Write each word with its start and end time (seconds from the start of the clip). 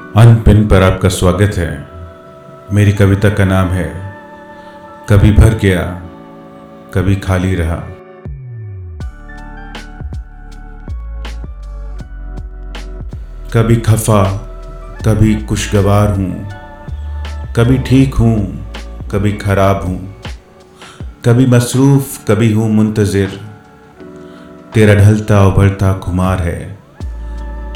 अन 0.00 0.34
pin 0.46 0.66
पर 0.68 0.82
आपका 0.82 1.08
स्वागत 1.08 1.56
है। 1.58 1.70
मेरी 2.74 2.92
कविता 2.92 3.28
का 3.30 3.44
नाम 3.44 3.68
है, 3.68 3.88
कभी 5.08 5.32
भर 5.32 5.54
गया, 5.54 5.82
कभी 6.94 7.16
खाली 7.16 7.54
रहा। 7.54 7.76
कभी 13.54 13.76
खफा, 13.80 14.22
कभी 15.06 15.34
खुशगवार 15.42 16.10
हूँ, 16.10 16.48
कभी 17.56 17.78
ठीक 17.80 18.14
हूँ, 18.14 18.34
कभी 19.12 19.32
खराब 19.36 19.84
हूँ, 19.84 19.98
कभी 21.24 21.46
मसरूफ़, 21.46 22.18
कभी 22.26 22.52
हूँ 22.52 22.70
मुंतज़िर। 22.70 23.40
तेरा 24.74 24.94
ढलता 24.94 25.46
उभरता 25.46 25.92
खुमार 25.98 26.42
है, 26.42 26.60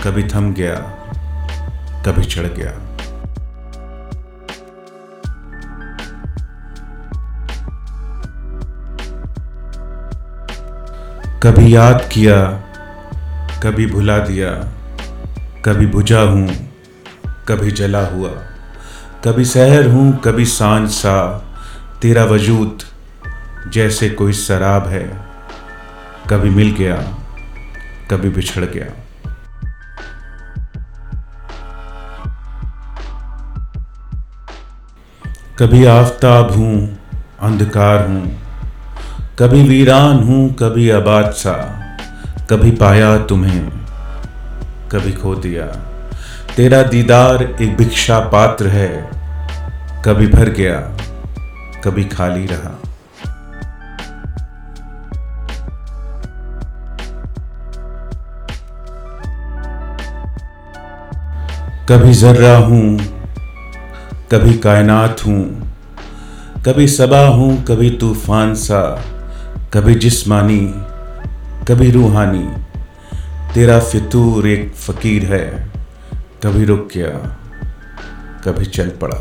कभी 0.05 0.29
थम 0.29 0.53
गया 0.55 0.77
कभी 2.07 2.25
चढ़ 2.25 2.47
गया। 2.47 2.71
कभी 11.43 11.75
याद 11.75 12.09
किया, 12.13 12.37
कभी 13.63 13.87
भुला 13.87 14.19
दिया, 14.19 14.51
कभी 15.65 15.87
बुझा 15.87 16.21
हूँ, 16.21 16.49
कभी 17.49 17.71
जला 17.71 18.07
हुआ, 18.07 18.31
कभी 19.25 19.45
सहर 19.45 19.87
हूँ, 19.87 20.21
कभी 20.21 20.45
साँझ 20.45 20.91
सा, 20.91 21.17
तेरा 22.03 22.25
वजूद 22.25 22.83
जैसे 23.73 24.09
कोई 24.11 24.33
शराब 24.33 24.87
है, 24.87 25.05
कभी 26.31 26.51
मिल 26.51 26.71
गया, 26.71 26.97
कभी 28.11 28.29
बिछड़ 28.29 28.65
गया। 28.65 28.93
कभी 35.59 35.85
आफताब 35.85 36.51
हूँ, 36.51 36.99
अंधकार 37.41 38.07
हूँ। 38.09 38.41
कभी 39.39 39.63
वीरान 39.63 40.17
हूँ, 40.17 40.55
कभी 40.55 40.91
आबाद 40.91 41.31
सा 41.31 41.53
कभी 42.51 42.71
पाया 42.71 43.19
तुम्हें, 43.19 43.69
कभी 44.93 45.13
खो 45.13 45.35
दिया। 45.35 45.67
तेरा 46.57 46.83
दीदार 46.83 47.43
एक 47.43 47.77
भिक्षा 47.77 48.19
पात्र 48.21 48.67
है, 48.67 48.91
कभी 50.05 50.27
भर 50.27 50.49
गया, 50.49 50.81
कभी 51.85 52.05
खाली 52.05 52.47
रहा। 52.47 52.79
कभी 61.89 62.15
जर्रा 62.15 62.57
हूँ 62.57 63.14
कभी 64.33 64.53
कायनात 64.59 65.25
हूँ, 65.27 65.43
कभी 66.67 66.87
सबा 66.89 67.27
हूँ, 67.27 67.65
कभी 67.65 67.91
तूफ़ान 67.91 68.55
सा, 68.55 68.81
कभी 69.75 69.95
जिस्मानी, 69.95 70.61
कभी 71.69 71.91
रूहानी। 71.91 72.47
तेरा 73.55 73.79
फितूर 73.81 74.47
एक 74.47 74.73
फ़कीर 74.75 75.25
है, 75.25 75.71
कभी 76.43 76.65
रुक 76.65 76.89
गया, 76.95 77.11
कभी 78.45 78.65
चल 78.65 78.89
पड़ा। 79.03 79.17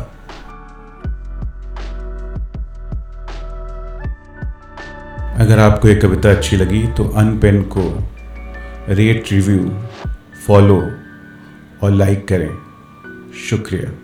अगर 5.38 5.58
आपको 5.58 5.88
ये 5.88 5.94
कविता 5.94 6.30
अच्छी 6.30 6.56
लगी 6.56 6.86
तो 6.86 7.08
अनपेन 7.16 7.62
को 7.62 7.84
रेट 8.88 9.32
रिव्यू, 9.32 9.68
फॉलो 10.46 10.80
और 11.82 11.90
लाइक 11.90 12.26
करें। 12.28 12.50
शुक्रिया। 13.50 14.03